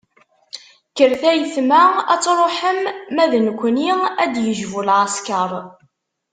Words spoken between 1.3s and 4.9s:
ay ayetma ad truḥem, ma d nekkni ad d-yejbu